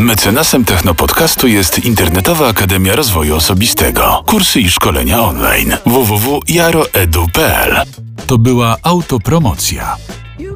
Mecenasem 0.00 0.64
Technopodcastu 0.64 1.46
jest 1.46 1.84
Internetowa 1.84 2.48
Akademia 2.48 2.96
Rozwoju 2.96 3.36
Osobistego. 3.36 4.22
Kursy 4.26 4.60
i 4.60 4.70
szkolenia 4.70 5.22
online 5.22 5.76
www.jaroedu.pl 5.86 7.82
To 8.26 8.38
była 8.38 8.76
autopromocja. 8.82 9.96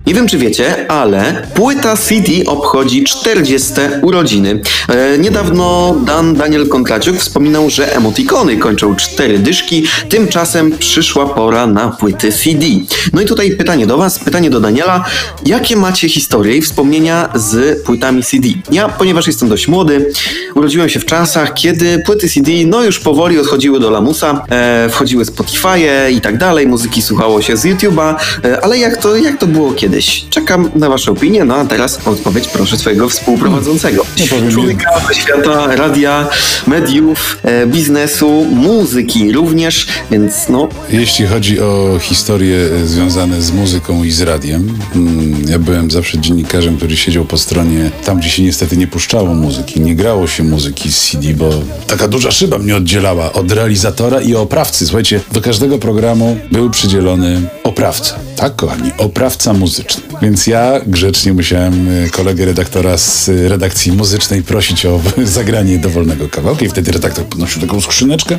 Nie 0.07 0.15
wiem, 0.15 0.29
czy 0.29 0.39
wiecie, 0.39 0.91
ale 0.91 1.47
płyta 1.55 1.97
CD 1.97 2.33
obchodzi 2.47 3.05
40 3.05 3.73
urodziny. 4.03 4.61
E, 4.89 5.19
niedawno 5.19 5.97
Dan 6.07 6.35
Daniel 6.35 6.69
Kontraciuk 6.69 7.17
wspominał, 7.17 7.71
że 7.71 7.97
emotikony 7.97 8.57
kończą 8.57 8.97
cztery 8.97 9.39
dyszki, 9.39 9.87
tymczasem 10.09 10.79
przyszła 10.79 11.27
pora 11.27 11.67
na 11.67 11.89
płyty 11.89 12.33
CD. 12.33 12.67
No 13.13 13.21
i 13.21 13.27
tutaj 13.27 13.57
pytanie 13.57 13.87
do 13.87 13.99
Was, 13.99 14.19
pytanie 14.19 14.51
do 14.51 14.61
Daniela. 14.61 15.05
Jakie 15.47 15.77
macie 15.77 16.09
historie 16.09 16.57
i 16.57 16.63
wspomnienia 16.63 17.29
z 17.35 17.83
płytami 17.83 18.23
CD? 18.23 18.49
Ja, 18.71 18.89
ponieważ 18.89 19.27
jestem 19.27 19.49
dość 19.49 19.69
młody, 19.69 20.13
urodziłem 20.55 20.89
się 20.89 21.01
w 21.01 21.05
czasach, 21.05 21.55
kiedy 21.55 22.03
płyty 22.07 22.29
CD 22.29 22.51
no 22.67 22.83
już 22.83 23.01
powoli 23.01 23.39
odchodziły 23.39 23.81
do 23.81 23.91
lamusa, 23.91 24.45
e, 24.51 24.89
wchodziły 24.91 25.25
Spotify'e 25.25 26.11
i 26.13 26.21
tak 26.21 26.39
dalej, 26.39 26.67
muzyki 26.67 27.03
słuchało 27.03 27.43
się 27.43 27.57
z 27.57 27.65
YouTube'a, 27.65 28.15
e, 28.45 28.65
ale 28.65 28.79
jak 28.79 28.97
to, 28.97 29.17
jak 29.17 29.39
to 29.39 29.47
było 29.47 29.73
kiedyś? 29.95 30.25
Czekam 30.31 30.71
na 30.75 30.89
Wasze 30.89 31.11
opinie, 31.11 31.45
no 31.45 31.57
a 31.57 31.65
teraz 31.65 32.07
odpowiedź 32.07 32.49
proszę 32.49 32.77
swojego 32.77 33.09
współprowadzącego. 33.09 34.07
No 34.21 34.51
Człowieka 34.53 34.91
świata 35.13 35.77
radia, 35.77 36.29
mediów, 36.67 37.39
e, 37.43 37.67
biznesu, 37.67 38.47
muzyki 38.51 39.33
również, 39.33 39.87
więc 40.11 40.49
no... 40.49 40.69
Jeśli 40.91 41.27
chodzi 41.27 41.61
o 41.61 41.99
historie 42.01 42.57
e, 42.57 42.87
związane 42.87 43.43
z 43.43 43.53
muzyką 43.53 44.05
i 44.05 44.11
z 44.11 44.21
radiem, 44.21 44.79
mm, 44.95 45.43
ja 45.49 45.59
byłem 45.59 45.91
zawsze 45.91 46.19
dziennikarzem, 46.19 46.77
który 46.77 46.97
siedział 46.97 47.25
po 47.25 47.39
stronie 47.39 47.91
tam, 48.05 48.19
gdzie 48.19 48.31
się 48.31 48.43
niestety 48.43 48.77
nie 48.77 48.87
puszczało 48.87 49.35
muzyki, 49.35 49.81
nie 49.81 49.95
grało 49.95 50.27
się 50.27 50.45
muzyki 50.45 50.93
z 50.93 51.11
CD, 51.11 51.35
bo 51.35 51.51
taka 51.87 52.09
duża 52.09 52.31
szyba 52.31 52.59
mnie 52.59 52.77
oddzielała 52.77 53.33
od 53.33 53.53
realizatora 53.53 54.21
i 54.21 54.35
oprawcy. 54.35 54.87
Słuchajcie, 54.87 55.21
do 55.33 55.41
każdego 55.41 55.79
programu 55.79 56.37
był 56.53 56.71
przydzielony 56.71 57.43
oprawca. 57.65 58.19
Tak, 58.45 58.57
kochani, 58.57 58.91
oprawca 58.99 59.53
muzyczny. 59.53 60.03
Więc 60.23 60.47
ja 60.47 60.81
grzecznie 60.87 61.33
musiałem 61.33 61.89
y, 61.89 62.11
kolegę 62.11 62.45
redaktora 62.45 62.99
z 62.99 63.29
y, 63.29 63.49
redakcji 63.49 63.93
muzycznej 63.93 64.43
prosić 64.43 64.87
o 64.87 65.01
zagranie 65.25 65.79
dowolnego 65.79 66.29
kawałka 66.29 66.65
i 66.65 66.69
wtedy 66.69 66.93
redaktor 66.93 67.25
podnosił 67.25 67.61
taką 67.61 67.81
skrzyneczkę. 67.81 68.39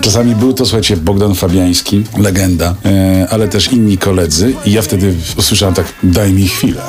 Czasami 0.00 0.34
był 0.34 0.52
to, 0.52 0.66
słuchajcie, 0.66 0.96
Bogdan 0.96 1.34
Fabiański, 1.34 2.04
legenda, 2.18 2.74
e, 2.84 3.26
ale 3.30 3.48
też 3.48 3.72
inni 3.72 3.98
koledzy 3.98 4.54
i 4.64 4.72
ja 4.72 4.82
wtedy 4.82 5.14
usłyszałem 5.36 5.74
tak, 5.74 5.86
daj 6.02 6.32
mi 6.32 6.48
chwilę. 6.48 6.82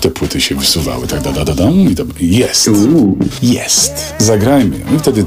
Te 0.00 0.10
płyty 0.10 0.40
się 0.40 0.54
wysuwały, 0.54 1.06
tak 1.06 1.22
da, 1.22 1.32
da, 1.32 1.44
da, 1.44 1.54
da 1.54 1.70
i 1.70 1.94
to 1.94 2.04
jest. 2.20 2.70
Jest. 3.42 4.14
Zagrajmy. 4.18 4.76
I 4.96 4.98
wtedy, 4.98 5.24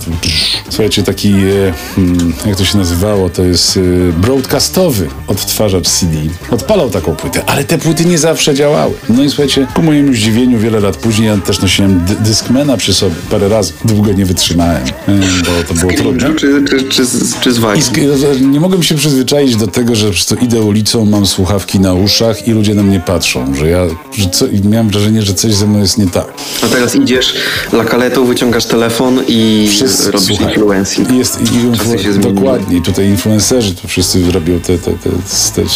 słuchajcie, 0.69 1.03
taki, 1.03 1.29
e, 1.29 1.73
hmm, 1.95 2.33
jak 2.45 2.55
to 2.55 2.65
się 2.65 2.77
nazywało, 2.77 3.29
to 3.29 3.43
jest 3.43 3.79
broadcastowy 4.17 5.07
odtwarzacz 5.27 5.87
CD. 5.89 6.30
Odpalał 6.51 6.89
taką 6.89 7.15
płytę, 7.15 7.41
ale 7.45 7.63
te 7.63 7.77
płyty 7.77 8.05
nie 8.05 8.17
zawsze 8.17 8.55
działały. 8.55 8.93
No 9.09 9.23
i 9.23 9.29
słuchajcie, 9.29 9.67
ku 9.73 9.83
mojemu 9.83 10.13
zdziwieniu 10.13 10.59
wiele 10.59 10.79
lat 10.79 10.97
później 10.97 11.27
ja 11.27 11.37
też 11.37 11.61
nosiłem 11.61 12.05
Discmana 12.19 12.77
przy 12.77 12.93
sobie 12.93 13.15
parę 13.29 13.49
razy. 13.49 13.73
Długo 13.85 14.11
nie 14.13 14.25
wytrzymałem, 14.25 14.83
e, 15.07 15.11
bo 15.45 15.63
to 15.67 15.73
było 15.73 15.91
trudne. 15.93 16.35
Czy, 16.35 16.63
czy, 16.69 16.83
czy, 16.83 17.05
czy 17.41 17.53
z 17.53 17.57
I 17.57 17.59
Vibe? 17.59 17.73
sk- 17.75 18.41
nie 18.51 18.59
mogłem 18.59 18.83
się 18.83 18.95
przyzwyczaić 18.95 19.55
do 19.55 19.67
tego, 19.67 19.95
że 19.95 20.05
po 20.05 20.11
prostu 20.11 20.35
idę 20.35 20.61
ulicą, 20.61 21.05
mam 21.05 21.25
słuchawki 21.25 21.79
na 21.79 21.93
uszach 21.93 22.47
i 22.47 22.51
ludzie 22.51 22.73
na 22.75 22.83
mnie 22.83 22.99
patrzą, 22.99 23.55
że 23.55 23.67
ja, 23.69 23.85
że 24.17 24.29
co, 24.29 24.45
miałem 24.63 24.89
wrażenie, 24.89 25.21
że 25.21 25.33
coś 25.33 25.53
ze 25.53 25.67
mną 25.67 25.79
jest 25.79 25.97
nie 25.97 26.07
tak. 26.07 26.25
A 26.63 26.67
teraz 26.67 26.95
idziesz 26.95 27.33
lakaletą, 27.73 28.25
wyciągasz 28.25 28.65
telefon 28.65 29.19
i 29.27 29.67
Wszyscy, 29.71 30.11
robisz 30.11 30.27
słuchaj, 30.27 30.47
influencing. 30.47 31.11
Jest, 31.11 31.41
i 31.41 31.43
influ- 31.45 32.17
dokładnie, 32.33 32.81
tutaj 32.81 33.05
influencerzy, 33.07 33.75
to 33.75 33.87
wszyscy 33.87 34.31
robią 34.31 34.59
te, 34.59 34.77
te, 34.77 34.91
te, 34.91 35.09
te 35.55 35.69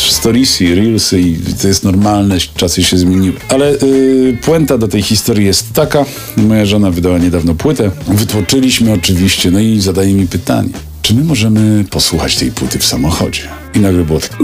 storiesy, 0.44 0.76
reelsy 0.76 1.20
i 1.22 1.38
to 1.62 1.68
jest 1.68 1.84
normalne, 1.84 2.38
czasy 2.56 2.84
się 2.84 2.98
zmieniły. 2.98 3.36
Ale 3.50 3.72
y, 3.74 4.38
puenta 4.42 4.78
do 4.78 4.88
tej 4.88 5.02
historii 5.02 5.46
jest 5.46 5.74
taka, 5.74 6.06
moja 6.38 6.66
żona 6.66 6.92
wydała 6.92 7.18
niedawno 7.18 7.56
płytę, 7.56 7.92
wytłoczyliśmy 8.08 8.94
oczywiście, 8.94 9.52
no 9.52 9.60
i 9.60 9.82
zadaje 9.82 10.14
mi 10.14 10.28
pytanie, 10.28 10.70
czy 11.02 11.14
my 11.16 11.24
możemy 11.24 11.84
posłuchać 11.90 12.36
tej 12.36 12.52
płyty 12.52 12.80
w 12.80 12.86
samochodzie? 12.86 13.42
I 13.76 13.80
nagle 13.80 14.04
było 14.04 14.20
tak, 14.20 14.38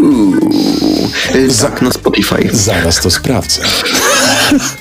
Y, 1.35 1.47
Tak, 1.61 1.81
na 1.81 1.91
Spotify. 1.91 2.49
zaraz 2.53 3.01
to 3.01 3.11
sprawdzę. 3.11 3.61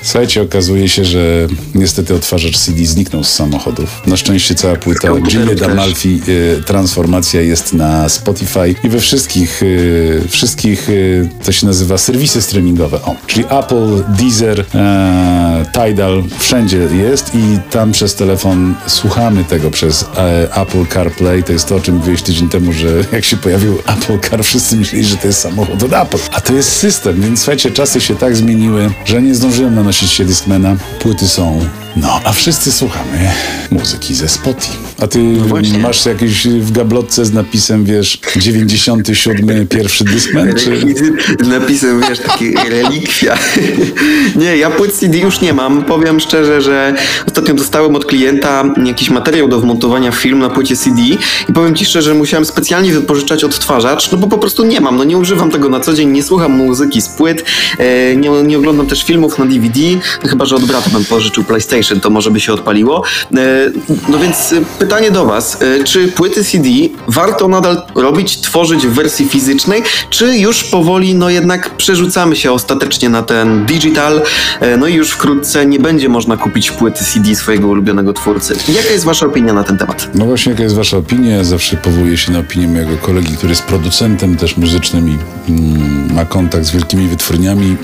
Słuchajcie, 0.03 0.41
okazuje 0.41 0.89
się, 0.89 1.05
że 1.05 1.47
niestety 1.75 2.15
odtwarzacz 2.15 2.57
CD 2.57 2.85
zniknął 2.85 3.23
z 3.23 3.29
samochodów. 3.29 4.01
Na 4.07 4.17
szczęście 4.17 4.55
cała 4.55 4.75
płyta 4.75 5.07
komputerów 5.07 5.45
Gilles 5.45 5.59
też. 5.59 5.69
Amalfi 5.69 6.21
y, 6.27 6.63
Transformacja 6.65 7.41
jest 7.41 7.73
na 7.73 8.09
Spotify 8.09 8.75
i 8.83 8.89
we 8.89 8.99
wszystkich, 8.99 9.63
y, 9.63 10.21
wszystkich 10.29 10.89
y, 10.89 11.29
to 11.45 11.51
się 11.51 11.67
nazywa 11.67 11.97
serwisy 11.97 12.41
streamingowe. 12.41 13.01
O, 13.01 13.15
czyli 13.27 13.45
Apple, 13.45 14.03
Deezer, 14.17 14.65
e, 14.75 15.65
Tidal, 15.73 16.23
wszędzie 16.39 16.77
jest 16.77 17.35
i 17.35 17.59
tam 17.71 17.91
przez 17.91 18.15
telefon 18.15 18.75
słuchamy 18.87 19.43
tego 19.43 19.71
przez 19.71 20.05
e, 20.17 20.55
Apple 20.61 20.85
CarPlay. 20.93 21.43
To 21.43 21.53
jest 21.53 21.67
to, 21.67 21.75
o 21.75 21.79
czym 21.79 21.95
mówiłeś 21.95 22.21
tydzień 22.21 22.49
temu, 22.49 22.73
że 22.73 22.87
jak 23.13 23.25
się 23.25 23.37
pojawił 23.37 23.77
Apple 23.77 24.29
Car, 24.29 24.43
wszyscy 24.43 24.75
myśleli, 24.75 25.05
że 25.05 25.17
to 25.17 25.27
jest 25.27 25.39
samochód 25.39 25.83
od 25.83 25.93
Apple. 25.93 26.17
A 26.31 26.41
to 26.41 26.53
jest 26.53 26.71
system, 26.71 27.21
więc 27.21 27.39
słuchajcie, 27.39 27.71
czasy 27.71 28.01
się 28.01 28.15
tak 28.15 28.35
zmieniły, 28.35 28.91
że 29.05 29.21
nie 29.21 29.35
zdążyłem 29.61 29.83
nanosić 29.83 30.11
się 30.11 30.25
Discmana. 30.25 30.75
Płyty 30.99 31.27
są 31.27 31.59
no, 31.95 32.21
a 32.23 32.31
wszyscy 32.31 32.71
słuchamy 32.71 33.31
muzyki 33.71 34.15
ze 34.15 34.29
Spotify. 34.29 34.77
A 34.99 35.07
ty 35.07 35.19
No 35.19 35.79
masz 35.79 36.05
jakieś 36.05 36.47
w 36.47 36.71
gablotce 36.71 37.25
z 37.25 37.33
napisem, 37.33 37.85
wiesz, 37.85 38.19
97 38.35 39.67
pierwszy 39.67 40.03
Discman, 40.03 40.53
czy... 40.53 40.81
Z 41.43 41.47
napisem, 41.47 42.01
wiesz, 42.09 42.19
taki 42.19 42.53
relikwia. 42.69 43.37
nie, 44.35 44.57
ja 44.57 44.69
płyt 44.69 44.93
CD 44.93 45.17
już 45.17 45.41
nie 45.41 45.53
mam. 45.53 45.83
Powiem 45.83 46.19
szczerze, 46.19 46.61
że 46.61 46.93
ostatnio 47.27 47.53
dostałem 47.53 47.95
od 47.95 48.05
klienta 48.05 48.63
jakiś 48.85 49.09
materiał 49.09 49.47
do 49.47 49.59
wmontowania 49.59 50.11
film 50.11 50.39
na 50.39 50.49
płycie 50.49 50.75
CD 50.75 51.01
i 51.49 51.53
powiem 51.53 51.75
ci 51.75 51.85
szczerze, 51.85 52.13
musiałem 52.13 52.45
specjalnie 52.45 52.93
wypożyczać 52.93 53.43
odtwarzacz, 53.43 54.11
no 54.11 54.17
bo 54.17 54.27
po 54.27 54.37
prostu 54.37 54.65
nie 54.65 54.81
mam, 54.81 54.97
no 54.97 55.03
nie 55.03 55.17
używam 55.17 55.51
tego 55.51 55.69
na 55.69 55.79
co 55.79 55.93
dzień, 55.93 56.09
nie 56.09 56.23
słucham 56.23 56.51
muzyki 56.51 57.01
z 57.01 57.09
płyt, 57.09 57.43
e, 57.77 58.15
nie, 58.15 58.29
nie 58.29 58.57
oglądam 58.57 58.87
też 58.87 59.03
filmów 59.03 59.39
na 59.39 59.45
DVD, 59.45 59.79
no 60.23 60.29
chyba, 60.29 60.45
że 60.45 60.55
od 60.55 60.65
brata 60.65 60.89
bym 60.89 61.05
pożyczył 61.05 61.43
PlayStation, 61.43 61.80
to 62.01 62.09
może 62.09 62.31
by 62.31 62.39
się 62.39 62.53
odpaliło. 62.53 63.03
E, 63.33 63.37
no 64.09 64.19
więc 64.19 64.53
e, 64.53 64.61
pytanie 64.79 65.11
do 65.11 65.25
was, 65.25 65.61
e, 65.61 65.83
czy 65.83 66.07
płyty 66.07 66.43
CD 66.43 66.67
warto 67.07 67.47
nadal 67.47 67.81
robić, 67.95 68.41
tworzyć 68.41 68.87
w 68.87 68.93
wersji 68.93 69.29
fizycznej, 69.29 69.83
czy 70.09 70.37
już 70.37 70.63
powoli, 70.63 71.15
no 71.15 71.29
jednak 71.29 71.77
przerzucamy 71.77 72.35
się 72.35 72.51
ostatecznie 72.51 73.09
na 73.09 73.23
ten 73.23 73.65
digital, 73.65 74.21
no 74.77 74.87
i 74.87 74.93
już 74.93 75.09
wkrótce 75.09 75.65
nie 75.65 75.79
będzie 75.79 76.09
można 76.09 76.37
kupić 76.37 76.71
płyty 76.71 77.05
CD 77.05 77.35
swojego 77.35 77.67
ulubionego 77.67 78.13
twórcy. 78.13 78.55
Jaka 78.67 78.89
jest 78.89 79.05
wasza 79.05 79.25
opinia 79.25 79.53
na 79.53 79.63
ten 79.63 79.77
temat? 79.77 80.09
No 80.15 80.25
właśnie, 80.25 80.51
jaka 80.51 80.63
jest 80.63 80.75
wasza 80.75 80.97
opinia? 80.97 81.43
Zawsze 81.43 81.77
powołuję 81.77 82.17
się 82.17 82.31
na 82.31 82.39
opinię 82.39 82.67
mojego 82.67 82.97
kolegi, 82.97 83.37
który 83.37 83.49
jest 83.49 83.63
producentem 83.63 84.37
też 84.37 84.57
muzycznym 84.57 85.09
i 85.09 85.17
mm, 85.51 86.13
ma 86.13 86.25
kontakt 86.25 86.65
z 86.65 86.71
wielkimi 86.71 87.07
wytwórniami. 87.07 87.77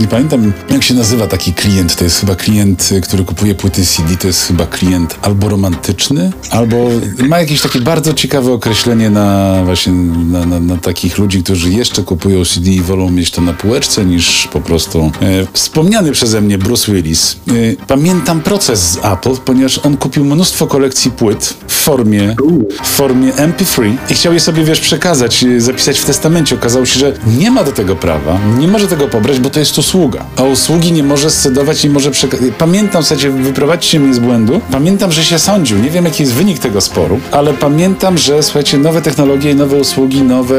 Nie 0.00 0.06
pamiętam, 0.06 0.52
jak 0.70 0.82
się 0.82 0.94
nazywa 0.94 1.26
taki 1.26 1.52
klient. 1.52 1.96
To 1.96 2.04
jest 2.04 2.20
chyba 2.20 2.34
klient, 2.34 2.90
który 3.02 3.24
kupuje 3.24 3.39
płyty 3.58 3.86
CD. 3.86 4.16
To 4.16 4.26
jest 4.26 4.46
chyba 4.46 4.66
klient 4.66 5.18
albo 5.22 5.48
romantyczny, 5.48 6.32
albo 6.50 6.88
ma 7.28 7.40
jakieś 7.40 7.60
takie 7.60 7.80
bardzo 7.80 8.14
ciekawe 8.14 8.52
określenie 8.52 9.10
na 9.10 9.60
właśnie 9.64 9.92
na, 9.92 10.46
na, 10.46 10.60
na 10.60 10.76
takich 10.76 11.18
ludzi, 11.18 11.42
którzy 11.42 11.70
jeszcze 11.70 12.02
kupują 12.02 12.44
CD 12.44 12.70
i 12.70 12.80
wolą 12.80 13.10
mieć 13.10 13.30
to 13.30 13.42
na 13.42 13.52
półeczce 13.52 14.04
niż 14.04 14.48
po 14.52 14.60
prostu 14.60 15.12
e, 15.22 15.46
wspomniany 15.52 16.12
przeze 16.12 16.40
mnie 16.40 16.58
Bruce 16.58 16.92
Willis. 16.92 17.36
E, 17.48 17.52
pamiętam 17.86 18.40
proces 18.40 18.80
z 18.80 18.98
Apple, 19.04 19.36
ponieważ 19.44 19.78
on 19.78 19.96
kupił 19.96 20.24
mnóstwo 20.24 20.66
kolekcji 20.66 21.10
płyt 21.10 21.54
w 21.68 21.79
formie, 21.82 22.36
w 22.82 22.86
formie 22.88 23.32
MP3 23.32 23.96
i 24.10 24.14
chciał 24.14 24.32
je 24.32 24.40
sobie, 24.40 24.64
wiesz, 24.64 24.80
przekazać, 24.80 25.44
e, 25.44 25.60
zapisać 25.60 26.00
w 26.00 26.04
testamencie. 26.04 26.54
Okazało 26.54 26.86
się, 26.86 27.00
że 27.00 27.12
nie 27.38 27.50
ma 27.50 27.64
do 27.64 27.72
tego 27.72 27.96
prawa, 27.96 28.38
nie 28.58 28.68
może 28.68 28.88
tego 28.88 29.08
pobrać, 29.08 29.38
bo 29.38 29.50
to 29.50 29.60
jest 29.60 29.78
usługa. 29.78 30.24
A 30.36 30.42
usługi 30.42 30.92
nie 30.92 31.02
może 31.02 31.30
scedować, 31.30 31.84
nie 31.84 31.90
może 31.90 32.10
przekazać. 32.10 32.46
Pamiętam, 32.58 33.02
słuchajcie, 33.02 33.30
wyprowadźcie 33.30 34.00
mnie 34.00 34.14
z 34.14 34.18
błędu. 34.18 34.60
Pamiętam, 34.70 35.12
że 35.12 35.24
się 35.24 35.38
sądził. 35.38 35.78
Nie 35.78 35.90
wiem, 35.90 36.04
jaki 36.04 36.22
jest 36.22 36.34
wynik 36.34 36.58
tego 36.58 36.80
sporu, 36.80 37.20
ale 37.30 37.54
pamiętam, 37.54 38.18
że 38.18 38.42
słuchajcie, 38.42 38.78
nowe 38.78 39.02
technologie, 39.02 39.54
nowe 39.54 39.76
usługi, 39.76 40.22
nowe 40.22 40.56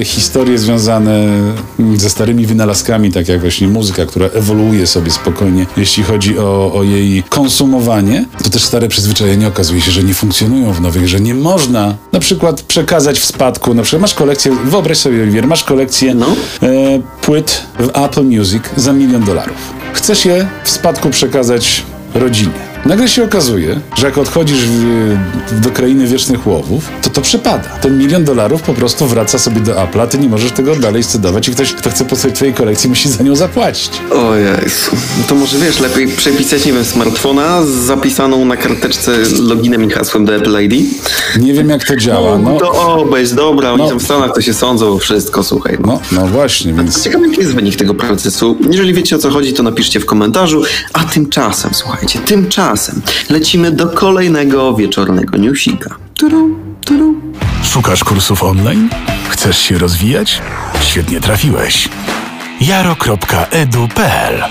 e, 0.00 0.04
historie 0.04 0.58
związane 0.58 1.28
mm, 1.78 2.00
ze 2.00 2.10
starymi 2.10 2.46
wynalazkami, 2.46 3.12
tak 3.12 3.28
jak 3.28 3.40
właśnie 3.40 3.68
muzyka, 3.68 4.06
która 4.06 4.26
ewoluuje 4.26 4.86
sobie 4.86 5.10
spokojnie, 5.10 5.66
jeśli 5.76 6.02
chodzi 6.02 6.38
o, 6.38 6.72
o 6.74 6.82
jej 6.82 7.22
konsumowanie, 7.22 8.24
to 8.44 8.50
też 8.50 8.64
stare 8.64 8.88
przyzwyczajenia 8.88 9.48
okazuje 9.48 9.80
się, 9.80 9.90
że 9.90 10.02
nie 10.04 10.14
funkcjonują 10.48 10.72
w 10.72 10.80
nowych, 10.80 11.08
że 11.08 11.20
nie 11.20 11.34
można 11.34 11.94
na 12.12 12.20
przykład 12.20 12.62
przekazać 12.62 13.18
w 13.18 13.24
spadku, 13.24 13.74
na 13.74 13.82
przykład 13.82 14.00
masz 14.02 14.14
kolekcję, 14.14 14.56
wyobraź 14.64 14.98
sobie, 14.98 15.22
Oliwier, 15.22 15.46
masz 15.46 15.64
kolekcję 15.64 16.14
No. 16.14 16.26
e, 16.62 16.66
płyt 17.22 17.62
w 17.78 17.88
Apple 18.04 18.24
Music 18.24 18.62
za 18.76 18.92
milion 18.92 19.24
dolarów. 19.24 19.56
Chcesz 19.92 20.24
je 20.24 20.48
w 20.64 20.70
spadku 20.70 21.10
przekazać 21.10 21.82
rodzinie. 22.14 22.67
Nagle 22.86 23.08
się 23.08 23.24
okazuje, 23.24 23.80
że 23.96 24.06
jak 24.06 24.18
odchodzisz 24.18 24.58
w, 24.58 25.16
do 25.60 25.70
krainy 25.70 26.06
wiecznych 26.06 26.46
łowów, 26.46 26.84
to 27.02 27.10
to 27.10 27.20
przepada. 27.20 27.68
Ten 27.68 27.98
milion 27.98 28.24
dolarów 28.24 28.62
po 28.62 28.74
prostu 28.74 29.06
wraca 29.06 29.38
sobie 29.38 29.60
do 29.60 29.72
Apple'a, 29.74 30.08
ty 30.08 30.18
nie 30.18 30.28
możesz 30.28 30.52
tego 30.52 30.76
dalej 30.76 31.02
scedować 31.02 31.48
i 31.48 31.52
ktoś, 31.52 31.72
kto 31.72 31.90
chce 31.90 32.04
posłuchać 32.04 32.34
twojej 32.36 32.54
kolekcji, 32.54 32.88
musi 32.88 33.08
za 33.08 33.24
nią 33.24 33.36
zapłacić. 33.36 33.90
O 34.12 34.34
Jezu. 34.34 34.90
No 35.18 35.24
to 35.28 35.34
może 35.34 35.58
wiesz, 35.58 35.80
lepiej 35.80 36.08
przepisać, 36.08 36.64
nie 36.64 36.72
wiem, 36.72 36.84
smartfona 36.84 37.62
z 37.62 37.68
zapisaną 37.68 38.44
na 38.44 38.56
karteczce 38.56 39.12
loginem 39.40 39.84
i 39.84 39.90
hasłem 39.90 40.24
do 40.24 40.34
Apple 40.36 40.62
ID? 40.64 40.72
Nie 41.40 41.52
wiem 41.54 41.68
jak 41.68 41.84
to 41.84 41.96
działa, 41.96 42.38
no. 42.38 42.58
To 42.58 42.72
obejść, 43.02 43.32
dobra, 43.32 43.72
oni 43.72 43.82
No. 43.82 43.88
tam 43.88 43.98
w 43.98 44.02
Stanach 44.02 44.34
to 44.34 44.40
się 44.40 44.54
sądzą 44.54 44.98
wszystko, 44.98 45.42
słuchaj. 45.44 45.78
No, 45.86 46.00
no 46.12 46.26
właśnie, 46.26 46.72
więc 46.72 47.04
Ciekawe, 47.04 47.28
jaki 47.28 47.40
jest 47.40 47.54
wynik 47.54 47.76
tego 47.76 47.94
procesu. 47.94 48.56
Jeżeli 48.70 48.94
wiecie 48.94 49.16
o 49.16 49.18
co 49.18 49.30
chodzi, 49.30 49.52
to 49.52 49.62
napiszcie 49.62 50.00
w 50.00 50.06
komentarzu. 50.06 50.62
A 50.92 51.04
tymczasem, 51.04 51.70
słuchajcie, 51.74 52.18
tymczasem 52.18 52.67
lecimy 53.30 53.70
do 53.72 53.88
kolejnego 53.88 54.74
wieczornego 54.74 55.36
newsika. 55.38 55.96
Turu, 56.14 56.58
turu. 56.84 57.14
Szukasz 57.62 58.04
kursów 58.04 58.42
online? 58.42 58.88
Chcesz 59.28 59.58
się 59.58 59.78
rozwijać? 59.78 60.42
Świetnie 60.80 61.20
trafiłeś. 61.20 61.88
jaro.edu.pl 62.60 64.42